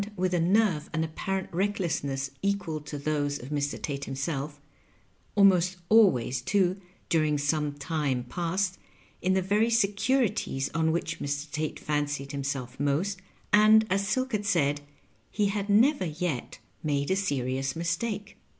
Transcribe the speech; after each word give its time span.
193 0.15 0.39
mth 0.39 0.41
a 0.41 0.51
nerve 0.71 0.89
and 0.93 1.05
apparent 1.05 1.47
recklessness 1.53 2.31
equal 2.41 2.81
to 2.81 2.97
those 2.97 3.37
of 3.37 3.49
Mr. 3.49 3.79
Tate 3.79 4.05
himself— 4.05 4.59
almost 5.35 5.77
always, 5.89 6.41
too, 6.41 6.81
during 7.07 7.37
some 7.37 7.73
time 7.73 8.23
past, 8.23 8.79
in 9.21 9.33
the 9.35 9.43
very 9.43 9.69
securities 9.69 10.71
on 10.73 10.91
which 10.91 11.19
Mr. 11.19 11.51
Tate 11.51 11.79
fancied 11.79 12.31
himself 12.31 12.79
most, 12.79 13.21
and, 13.53 13.85
as 13.91 14.07
Silk 14.07 14.31
had 14.31 14.47
said, 14.47 14.81
he 15.29 15.49
had 15.49 15.69
never 15.69 16.05
yet 16.05 16.57
made 16.81 17.11
a 17.11 17.15
serious 17.15 17.75
mistake. 17.75 18.37